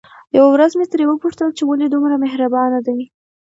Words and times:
يوه 0.37 0.49
ورځ 0.53 0.71
مې 0.79 0.85
ترې 0.91 1.05
وپوښتل 1.07 1.49
چې 1.57 1.63
ولې 1.65 1.87
دومره 1.89 2.15
مهربانه 2.23 2.79
دي؟ 2.87 2.99